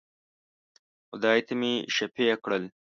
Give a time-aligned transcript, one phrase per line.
[1.09, 2.63] خدای ته مي شفېع کړل.